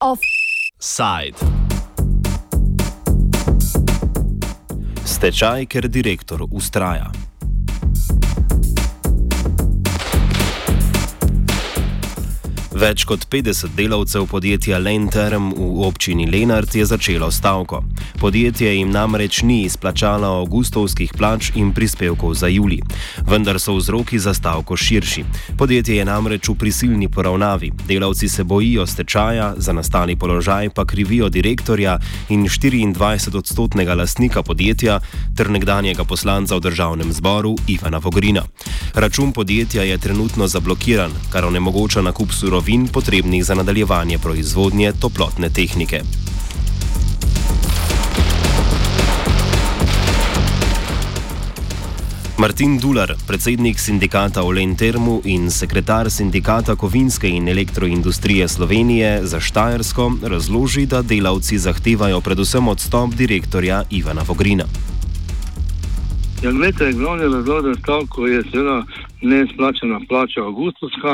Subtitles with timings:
[0.00, 1.36] Offside.
[5.04, 7.10] Stečaj, ker direktor ustraja.
[12.80, 17.82] Več kot 50 delavcev podjetja Lenterm v občini Lenart je začelo stavko.
[18.20, 22.76] Podjetje jim namreč ni izplačalo avgustovskih plač in prispevkov za juli.
[23.24, 25.24] Vendar so vzroki za stavko širši.
[25.56, 27.72] Podjetje je namreč v prisilni poravnavi.
[27.88, 35.00] Delavci se bojijo stečaja, za nastali položaj pa krivijo direktorja in 24-odstotnega lastnika podjetja
[35.36, 38.44] ter nekdanjega poslanca v državnem zboru Ivana Vogrina.
[38.94, 46.19] Račun podjetja je trenutno zablokiran, kar onemogoča nakup surovin potrebnih za nadaljevanje proizvodnje toplotne tehnike.
[52.40, 60.12] Martin Dular, predsednik sindikata Olen Termu in sekretar sindikata kovinske in elektroindustrije Slovenije za Štajersko,
[60.22, 64.64] razloži, da delavci zahtevajo predvsem odstop direktorja Ivana Vogrina.
[66.42, 68.82] Ja, gledajte, glavni razlog za stavko je seveda
[69.20, 71.12] neizplačena plača avgustovska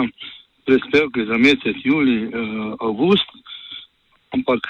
[0.66, 2.30] prispevke za mesec juli, uh,
[2.80, 3.30] avgust.
[4.36, 4.68] Ampak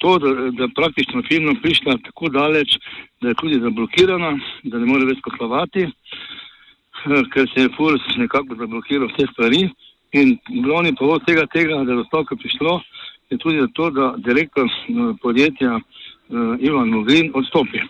[0.00, 2.78] to, da, da praktično firma prišla tako daleč,
[3.20, 8.56] da je tudi zablokirana, da ne more več poslovati, uh, ker se je Furs nekako
[8.62, 9.66] zablokiral vse stvari.
[10.14, 12.78] In glavni povod tega, tega da je do stavka prišlo,
[13.30, 17.84] je tudi to, da direktor uh, podjetja uh, Ivan Mogrin odstopi.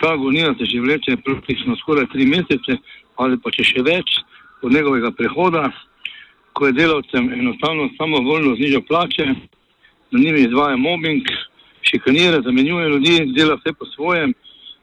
[0.00, 2.76] Ta agonija se že vleče praktično skoraj tri mesece
[3.18, 4.18] ali pa če še več
[4.62, 5.64] od njegovega prehoda
[6.56, 9.26] ko je delavcem enostavno samo voljno znižal plače,
[10.10, 11.22] na njimi izvaja mobbing,
[11.82, 14.34] šikanira, zamenjuje ljudi, dela vse po svojem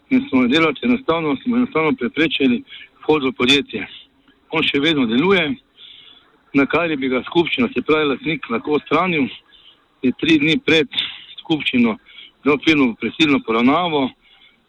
[0.09, 2.63] in smo delavci enostavno, smo enostavno preprečili
[3.03, 3.87] vhod v podjetje.
[4.51, 5.55] On še vedno deluje,
[6.53, 9.27] na kar bi ga skupščina, se pravi, lasnik lahko odstranil,
[10.03, 10.89] je tri dni pred
[11.39, 11.97] skupščino
[12.43, 14.09] dal firmo v presilno poravnavo,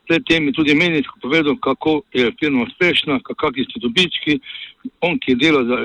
[0.09, 4.39] predtem je tudi medijsko povedal, kako je firma uspešna, kakšni so dobički.
[5.01, 5.79] On, ki je delal za,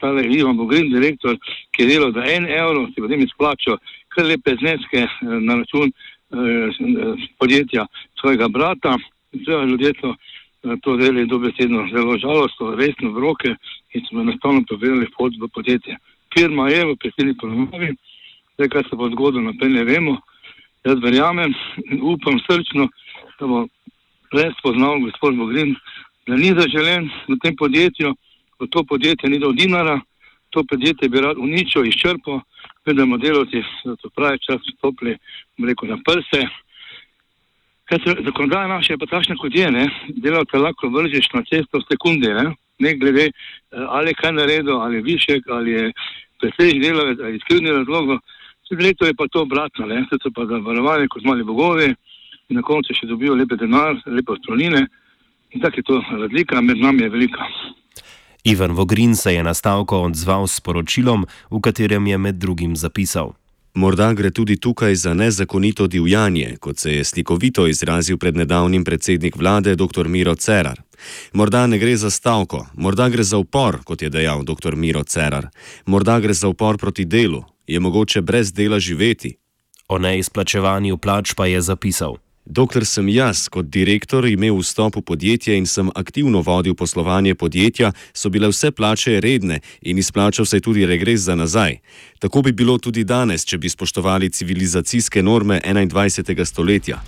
[0.00, 1.36] tale Ivan Bogrin, direktor,
[1.72, 3.78] ki je delal za en evro, si potem izplačal
[4.14, 5.08] kar lepe zneske eh,
[5.40, 7.86] na račun eh, podjetja
[8.20, 8.96] svojega brata.
[9.32, 13.54] Zdaj ljudje so eh, to vzeli dobesedno zelo žalostno, resno v roke
[13.94, 15.96] in so enostavno povedali vhod v podjetje.
[16.34, 17.92] Firma je v prisilni ponovnovi,
[18.54, 20.16] zdaj kaj se bo zgodilo, naprej ne vemo.
[20.84, 21.52] Jaz verjamem
[21.84, 22.88] in upam srčno,
[23.38, 23.66] da bo
[24.32, 25.76] res spoznal gospod Bogrin,
[26.26, 28.14] da ni zaželen v tem podjetju,
[28.58, 30.00] v to podjetje ni dal dinara,
[30.50, 32.40] to podjetje bi rad uničil, izčrpal,
[32.86, 33.62] vedno delovci
[34.02, 35.16] to pravi čas stopili,
[35.58, 36.42] rekel, na prse.
[38.24, 39.86] Zakonodaja naša je pa takšna, kot je, ne?
[40.08, 43.32] delavce lahko vržeš na cesto v sekunde, ne, ne glede eh,
[43.88, 45.92] ali kaj naredil, ali višek, ali je
[46.40, 48.18] presež delavec, ali skrivni razlog.
[48.72, 51.90] Leto je pa to obratno, ne, se so pa zavarovali kot mali bogovi
[52.48, 54.86] in na koncu še dobijo lepe denar, lepe ostrovnine.
[55.52, 57.48] In tako je to razlika, med nami je velika.
[58.44, 63.32] Ivan Vogrin se je na stavko odzval s poročilom, v katerem je med drugim zapisal.
[63.74, 69.36] Morda gre tudi tukaj za nezakonito divjanje, kot se je slikovito izrazil pred nedavnim predsednik
[69.36, 70.08] vlade dr.
[70.08, 70.82] Miro Cerar.
[71.32, 74.76] Morda ne gre za stavko, morda gre za upor, kot je dejal dr.
[74.76, 75.48] Miro Cerar.
[75.86, 79.36] Morda gre za upor proti delu, je mogoče brez dela živeti.
[79.88, 82.16] O neizplačevanju plač pa je zapisal.
[82.44, 87.92] Dokler sem jaz kot direktor imel vstop v podjetje in sem aktivno vodil poslovanje podjetja,
[88.12, 91.78] so bile vse plače redne in izplačal se je tudi regres za nazaj.
[92.18, 96.44] Tako bi bilo tudi danes, če bi spoštovali civilizacijske norme 21.
[96.44, 97.02] stoletja.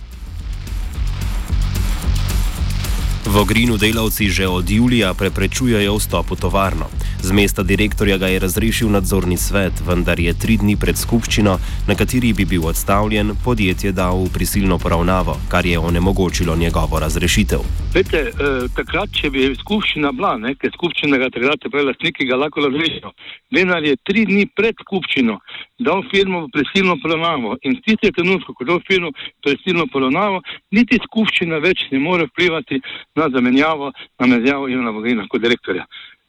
[3.25, 6.85] V Ogrinu delavci že od julija preprečujejo vstop v tovarno.
[7.25, 11.57] Z mesta direktorja ga je razrešil nadzorni svet, vendar je tri dni pred skupščino,
[11.89, 17.65] na kateri bi bil odstavljen, podjetje dal v prisilno poravnavo, kar je onemogočilo njegovo razrešitev.
[17.97, 22.37] Vete, eh, takrat, če bi skupščina bila, ne, ker skupščina ga takrat je lastniki ga
[22.37, 23.09] lahko razrešijo,
[23.49, 25.39] vendar je tri dni pred skupščino
[25.79, 29.89] dal firmo v prisilno poravnavo in v tistem trenutku, ko je dal firmo v prisilno
[29.91, 30.41] poravnavo,
[30.71, 32.79] niti skupščina več ne more vplivati
[33.15, 35.85] na zamenjavo, na menjavo Ivana Vogrina kot direktorja.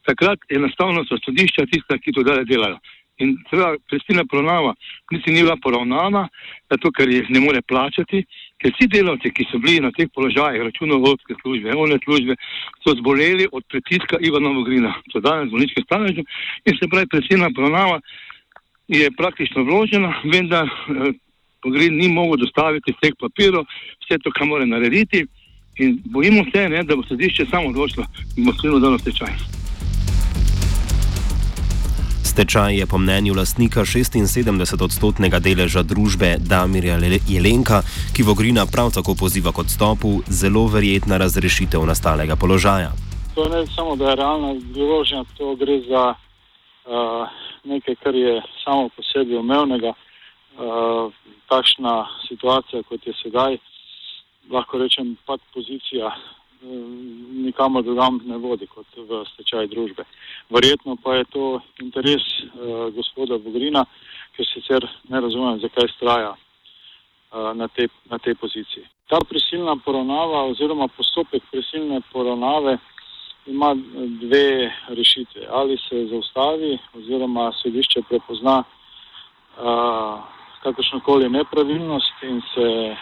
[0.06, 2.78] Takrat enostavno so sodišča tista, ki to dalje delajo.
[3.24, 4.74] In seveda, prisilna poravnava
[5.10, 6.26] niti ni bila poravnana,
[6.70, 8.20] zato ker jih ne more plačati,
[8.60, 12.36] ker vsi delavci, ki so bili na teh položajih, računovodske službe, one službe,
[12.84, 16.26] so zboleli od pritiska Ivana Vogrina, so danes bolniške staleže
[16.66, 18.00] in se pravi, prisilna poravnava
[18.88, 21.16] je praktično vložena, vendar eh,
[21.64, 23.64] Vogrin ni mogel dostaviti vseh papirov,
[24.04, 25.24] vse to, kar mora narediti
[25.78, 28.06] in bojimo se, ne, da bo sodišče samo odločilo
[28.37, 29.32] in bo skrivno dalo stečaj.
[32.25, 37.81] Stečaj je po mnenju lastnika 76-odstotnega deleža družbe Damirja Jelenka,
[38.17, 42.93] ki Vogrina prav tako poziva k odstopu, zelo verjetna razrešitev nastalega položaja.
[43.34, 47.29] To ne samo, da je realna grožnja, to gre za uh,
[47.64, 49.93] nekaj, kar je samo po sebi umevnega.
[50.56, 51.12] Uh,
[51.49, 53.56] takšna situacija, kot je sedaj,
[54.50, 56.37] lahko rečem, pa pozicija uh,
[57.44, 60.04] nikamor drugam ne vodi kot v stečaj družbe.
[60.50, 61.44] Verjetno pa je to
[61.82, 63.84] interes uh, gospoda Bogrina,
[64.37, 68.84] ker sicer ne razumem, zakaj straja uh, na, te, na tej poziciji.
[69.08, 72.78] Ta prisilna poravnava oziroma postopek prisilne poravnave
[73.46, 73.75] ima
[74.20, 75.46] dve rešitve.
[75.50, 80.20] Ali se zaustavi oziroma sodišče prepozna uh,
[80.62, 82.96] kakršnokoli nepravilnost in se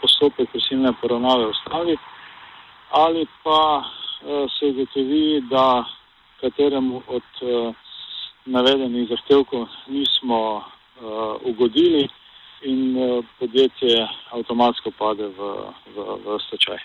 [0.00, 1.96] postopek prisilne poravnave ustavi,
[2.90, 5.84] ali pa uh, se ugotovi, da
[6.40, 7.74] kateremu od uh,
[8.44, 10.62] navedenih zahtevkov nismo
[11.44, 12.08] ugodili
[12.62, 12.94] in
[13.38, 15.50] podjetje avtomatsko pade v,
[15.94, 16.78] v, v stečaj.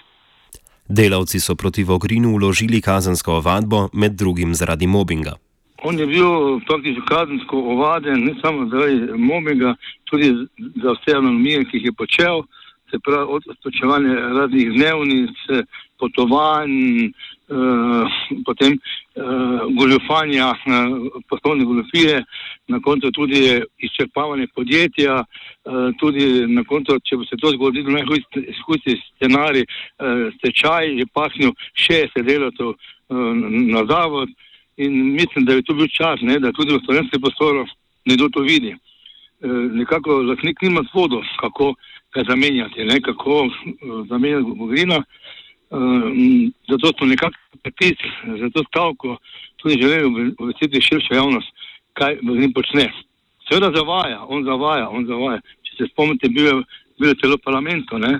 [0.88, 5.36] Delavci so proti Vogrinu uložili kazensko ovadbo, med drugim zaradi mobinga.
[5.84, 10.34] On je bil praktično kazensko ovaden, ne samo zaradi mobinga, tudi
[10.84, 12.42] za vse anomalije, ki jih je počel,
[12.92, 15.38] se pravi od spočevanja raznih dnevnic,
[16.00, 18.06] potovanj, eh,
[18.46, 19.22] potem eh,
[19.80, 22.24] goljofanja, eh, poslovne goljofije,
[22.68, 28.98] na koncu tudi izčrpavanje podjetja, eh, tudi na koncu, če bo se to zgodilo, najhujši
[29.16, 32.76] scenarij, eh, stečaj je pahnil 60 delavcev eh,
[33.74, 34.30] na zavod
[34.78, 37.66] in mislim, da je to bil čas, ne, da tudi v slovenskem prostoru
[38.06, 38.76] nekdo to vidi.
[39.42, 39.48] Eh,
[39.82, 41.74] nekako lasnik nima spodov, kako
[42.14, 45.04] ga zamenjati, ne, kako uh, zamenjati Bogrina.
[45.70, 46.04] Uh,
[46.70, 49.18] zato smo nekako pritisk, zato stavko
[49.56, 51.48] tudi želeli obvestiti širšo javnost,
[51.94, 52.92] kaj Bogrin počne.
[53.50, 55.40] Seveda zavaja, on zavaja, on zavaja.
[55.64, 56.54] Če se spomnite, bil je,
[57.00, 58.20] bil je celo parlamento, ne.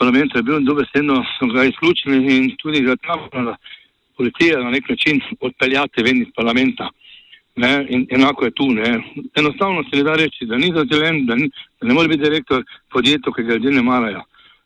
[0.00, 3.26] Parlament je bil dobesedno, so ga izključili in tudi ga tam
[4.20, 6.90] policija na nek način odpeljati ven iz parlamenta.
[7.56, 8.66] Ne, in enako je tu.
[8.72, 8.90] Ne.
[9.34, 11.34] Enostavno se ne da reči, da ni zadelen, da,
[11.80, 14.22] da ne more biti direktor podjetja, ki ga ljudje ne marajo.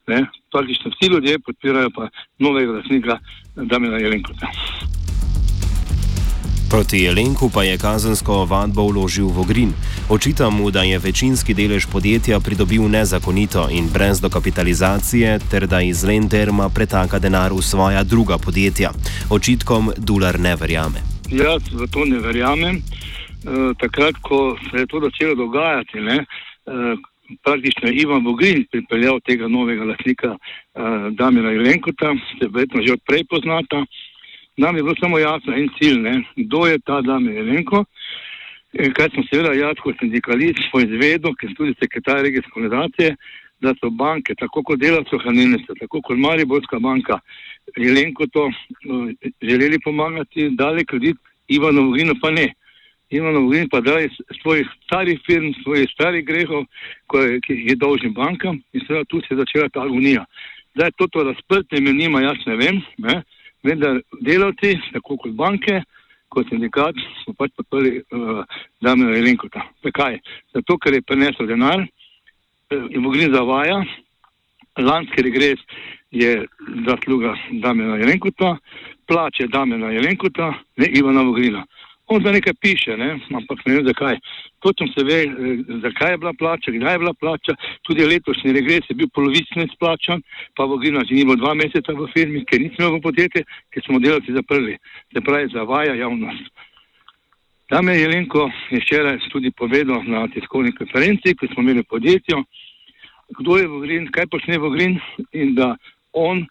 [0.07, 0.27] Ne.
[0.53, 2.09] Praktično vsi ljudje podpirajo pa
[2.39, 3.19] novega lasnika
[3.57, 4.51] Damina Jelenkota.
[6.75, 9.71] Proti Jelenku pa je kazensko ovadbo vložil Vogrin.
[10.11, 16.03] Očita mu, da je večinski delež podjetja pridobil nezakonito in brez dokapitalizacije, ter da iz
[16.03, 18.91] Lenderma pretaka denar v svoja druga podjetja.
[19.31, 20.99] Očitkom Dular ne verjame.
[21.31, 22.77] Jaz v to ne verjamem.
[22.77, 22.83] E,
[23.79, 26.27] takrat, ko se je to začelo dogajati, ne, e,
[27.47, 30.39] praktično Ivan Bogrin pripeljal tega novega lasnika e,
[31.15, 33.87] Damira Jelenkota, se verjetno že odprej poznata.
[34.57, 37.85] Nam je bilo samo jasno en cilj, ne, kdo je ta Damir Jelenko.
[38.73, 43.17] E, kaj sem seveda jaz kot sindikalist poizvedel, ker sem tudi sekretar regijske organizacije,
[43.63, 47.21] da so banke, tako kot delavcev hranilnice, tako kot Mariborska banka,
[47.77, 49.09] Jelenko to uh,
[49.43, 51.17] želeli pomagati, dali kredit,
[51.49, 52.53] Ivano Vogrino pa ne.
[53.11, 54.11] Ivano Vogrino pa dali
[54.43, 56.65] svojih starih firm, svojih starih grehov,
[57.13, 60.25] ki jih je dolžni bankam in seveda tu se je začela ta agonija.
[60.75, 63.23] Zdaj to, to razprte med njima, jaz ne vem, ne?
[63.65, 65.81] Vendar delavci, tako kot banke,
[66.35, 68.43] kot sindikat, smo pač podprli uh,
[68.83, 69.65] Damena Jelenkota.
[69.87, 70.19] Zakaj?
[70.55, 73.81] Zato, ker je prenesel denar uh, in Vogrin zavaja,
[74.81, 75.63] lanski regres
[76.15, 76.45] je
[76.87, 78.57] zasluga Damena Jelenkota,
[79.07, 81.65] plače Damena Jelenkota, ne Ivana Vogrina.
[82.07, 83.15] On za nekaj piše, ne?
[83.33, 84.19] ampak ne vem zakaj.
[84.65, 85.31] Točno se ve, eh,
[85.85, 87.53] zakaj je bila plača, kdaj je bila plača.
[87.87, 90.23] Tudi letošnji regres je bil polovično izplačan,
[90.57, 94.01] pa Vogrina že ni bilo dva meseca v firmi, ker nismo v podjetje, ker smo
[94.01, 94.79] delavci zaprli.
[95.13, 96.49] Se pravi, zavaja javnost.
[97.71, 102.35] Jelenko je včeraj tudi povedal na tiskovni konferenci, ko smo imeli podjetje,
[103.39, 105.01] kdo je Vogrin, kaj počne Vogrin
[105.33, 105.77] in da
[106.13, 106.47] on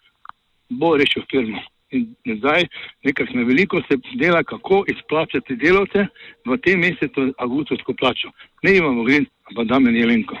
[0.68, 1.73] bo rešil firmo.
[1.94, 2.66] In zdaj,
[3.04, 6.06] nekaj veliko se dela, kako izplačati delavce
[6.46, 8.30] v tem mesecu, avgustovsko plačo.
[8.62, 10.36] Ne imamo grin, pa da meni Jelenko.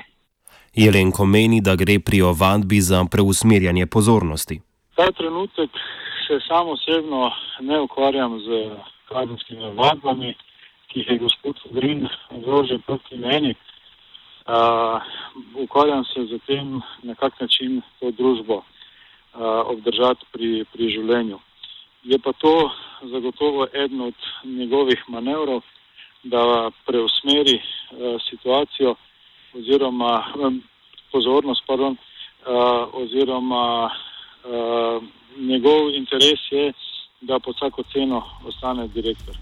[0.74, 4.60] Jelenko meni, da gre pri ovadbi za preusmerjanje pozornosti.
[4.96, 5.70] Ta trenutek
[6.26, 7.30] se samo osebno
[7.60, 8.70] ne ukvarjam z
[9.08, 10.34] kazenskimi ovadbami,
[10.88, 13.54] ki jih je gospod Grin vložil proti meni.
[14.46, 15.00] Uh,
[15.62, 18.62] ukvarjam se z tem, na kak način to družbo
[19.42, 21.38] obdržati pri, pri življenju.
[22.04, 22.70] Je pa to
[23.02, 24.14] zagotovo eden od
[24.44, 25.62] njegovih manevrov,
[26.24, 27.60] da preusmeri
[28.30, 28.94] situacijo
[29.54, 30.24] oziroma
[31.12, 31.96] pozornost, pardon,
[32.92, 33.90] oziroma
[35.36, 36.72] njegov interes je,
[37.20, 39.34] da po vsako ceno ostane direktor.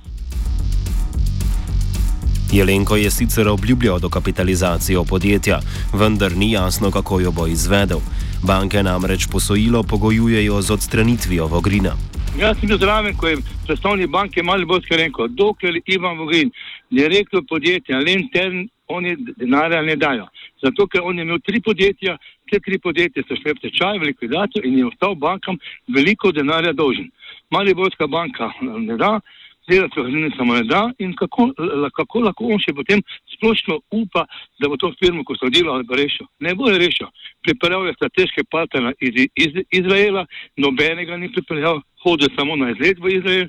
[2.53, 5.61] Jelenko je sicer obljubljal dokapitalizacijo podjetja,
[5.93, 7.99] vendar ni jasno, kako jo bo izvedel.
[8.43, 11.93] Banke namreč posojilo pogojujejo z odstranitvijo Vogrina.
[12.39, 16.51] Jaz sem zraven, ko je predstavnik banke Malibotske rekel, dokler Ivan Vogrin,
[16.91, 20.27] direktor podjetja Lentern, oni denarja ne dajo.
[20.65, 22.17] Zato, ker on je imel tri podjetja,
[22.51, 25.61] te tri podjetja so šle v tečaj, v likvidacijo in je ostal bankam
[25.95, 27.13] veliko denarja dolžen.
[27.51, 29.21] Malibotska banka ne da,
[29.69, 31.51] delati v samo ne da in kako,
[31.97, 33.03] kako lahko on še potem
[33.37, 34.27] splošno upa,
[34.61, 36.27] da bo to firmo, ko so delali, rešil.
[36.41, 37.09] Ne bo je rešil.
[37.43, 40.27] Pripeljal je strateške partnere iz, iz Izraela,
[40.57, 43.49] nobenega ni pripeljal, hodil samo na izlet v Izrael.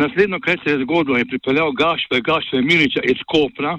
[0.00, 3.76] Naslednjo, kaj se je zgodilo, je pripeljal Gašpe, Gašpe Miliča iz Kopra,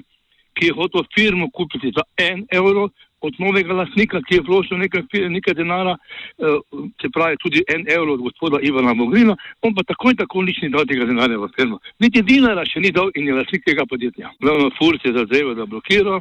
[0.54, 2.90] ki je hotel firmo kupiti za en evro,
[3.22, 6.58] od novega lasnika, ki je vložil nekaj, nekaj denara, eh,
[7.00, 10.62] se pravi tudi en evro od gospoda Ivana Mogrina, on pa tako in tako nič
[10.62, 11.78] ni dal tega denarja v firmo.
[11.98, 14.32] Niti dinara še ni dal in je lasnik tega podjetja.
[14.40, 16.20] Glavno Furs je zadevo, da blokira,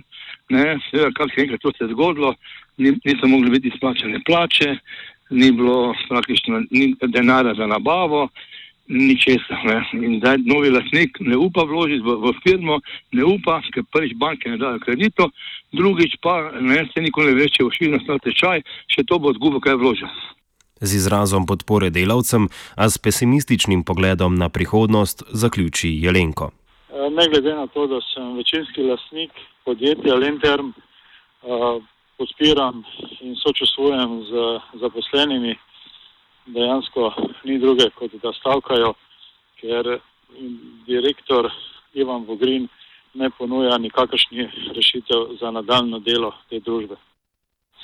[0.50, 2.36] ne, seveda, kar se enkrat to se je zgodilo,
[2.78, 4.78] niso mogli biti izplačane plače,
[5.32, 8.30] ni bilo praktično ni denarja za nabavo
[8.92, 9.88] ničesar.
[9.96, 12.80] In zdaj novi lasnik ne upa vložiti v, v firmo,
[13.16, 15.32] ne upa, ker prvič banke ne dajo kredito,
[15.72, 19.64] drugič pa ne, se nikoli ne veče v širno stal tečaj, še to bo zgubo,
[19.64, 20.12] kaj vložil.
[20.82, 26.52] Z izrazom podpore delavcem, a s pesimističnim pogledom na prihodnost, zaključi Jelenko.
[26.90, 29.32] E, ne glede na to, da sem večinski lasnik
[29.66, 31.78] podjetja Lenterm, uh,
[32.18, 32.84] podpiram
[33.22, 34.32] in sočustvujem z
[34.82, 35.56] zaposlenimi
[36.46, 38.94] dejansko ni druge, kot da stavkajo,
[39.62, 40.00] ker
[40.88, 41.52] direktor
[41.94, 42.68] Ivan Vogrin
[43.14, 46.96] ne ponuja nikakršnih rešitev za nadaljno delo te družbe.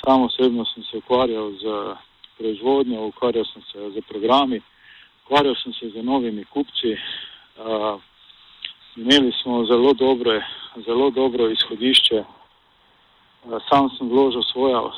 [0.01, 1.95] Sam osebno sem se ukvarjal z
[2.37, 4.61] proizvodnjo, ukvarjal sem se z programi,
[5.25, 6.93] ukvarjal sem se z novimi kupci.
[7.57, 8.01] Uh,
[8.95, 10.45] imeli smo zelo, dobre,
[10.85, 12.23] zelo dobro izhodišče.
[12.23, 14.93] Uh, sam sem vložil svoja uh,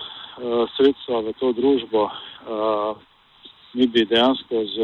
[0.75, 2.03] sredstva v to družbo.
[2.03, 3.08] Uh,
[3.73, 4.77] mi bi dejansko z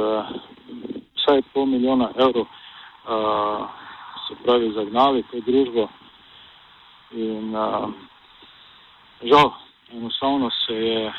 [1.15, 3.67] vsaj pol milijona evrov uh,
[4.27, 5.89] se pravi zagnali to družbo
[7.11, 7.89] in uh,
[9.23, 9.51] žal,
[9.91, 11.13] enostavno se je,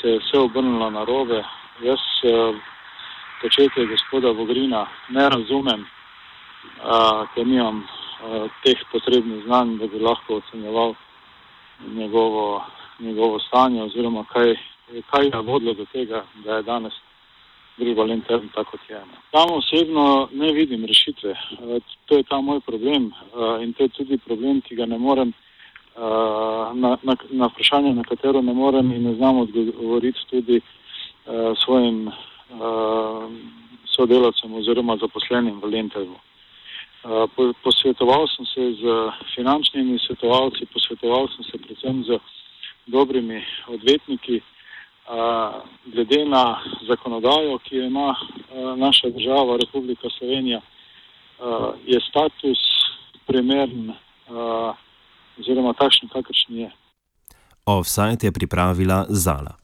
[0.00, 1.44] se je vse obrnilo na robe.
[1.82, 2.56] Jaz uh,
[3.42, 10.40] početje gospoda Vogrina ne razumem, uh, ker nimam uh, teh potrebnih znanj, da bi lahko
[10.40, 10.94] ocenjeval
[11.86, 12.64] njegovo,
[12.98, 14.56] njegovo stanje oziroma kaj
[15.10, 16.94] kaj je vodilo do tega, da je danes
[17.78, 19.00] družba Lentern tako kot je.
[19.30, 21.30] Tam osebno ne vidim rešitve.
[21.30, 24.98] Eh, to je ta moj problem eh, in to je tudi problem, ki ga ne
[24.98, 26.00] morem eh,
[26.82, 30.60] na, na, na vprašanje, na katero ne morem in ne znam odgovoriti tudi
[31.64, 32.10] svojim
[33.84, 36.16] sodelavcem oziroma zaposlenim v Lenternu.
[37.62, 38.94] Posvetoval sem se z
[39.34, 42.18] finančnimi svetovalci, posvetoval sem se predvsem z
[42.86, 44.40] dobrimi odvetniki,
[45.86, 48.14] glede na zakonodajo, ki jo ima
[48.76, 50.60] naša država, Republika Slovenija,
[51.86, 52.58] je status
[53.26, 53.92] primern
[55.40, 56.70] oziroma takšen, kakršen je.
[57.66, 59.56] Offside je pripravila Zala.